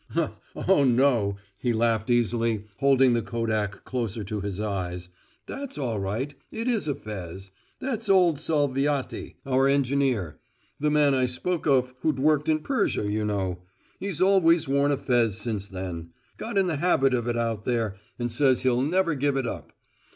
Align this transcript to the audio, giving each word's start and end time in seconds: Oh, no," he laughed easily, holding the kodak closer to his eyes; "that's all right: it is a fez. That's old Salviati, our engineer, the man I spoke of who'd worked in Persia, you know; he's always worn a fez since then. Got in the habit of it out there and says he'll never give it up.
Oh, 0.55 0.83
no," 0.83 1.37
he 1.59 1.73
laughed 1.73 2.09
easily, 2.09 2.65
holding 2.77 3.13
the 3.13 3.21
kodak 3.21 3.83
closer 3.83 4.23
to 4.23 4.41
his 4.41 4.59
eyes; 4.59 5.09
"that's 5.45 5.77
all 5.77 5.99
right: 5.99 6.33
it 6.51 6.67
is 6.67 6.87
a 6.87 6.95
fez. 6.95 7.51
That's 7.77 8.09
old 8.09 8.37
Salviati, 8.39 9.35
our 9.45 9.67
engineer, 9.67 10.39
the 10.79 10.89
man 10.89 11.13
I 11.13 11.27
spoke 11.27 11.67
of 11.67 11.93
who'd 11.99 12.17
worked 12.17 12.49
in 12.49 12.61
Persia, 12.61 13.11
you 13.11 13.23
know; 13.23 13.61
he's 13.99 14.21
always 14.21 14.67
worn 14.67 14.91
a 14.91 14.97
fez 14.97 15.37
since 15.37 15.67
then. 15.67 16.13
Got 16.37 16.57
in 16.57 16.65
the 16.65 16.77
habit 16.77 17.13
of 17.13 17.27
it 17.27 17.37
out 17.37 17.65
there 17.65 17.93
and 18.17 18.31
says 18.31 18.63
he'll 18.63 18.81
never 18.81 19.13
give 19.13 19.37
it 19.37 19.45
up. 19.45 19.71